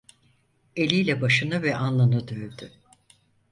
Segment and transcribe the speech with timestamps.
[0.75, 2.71] Eliyle başını ve alnını dövdü.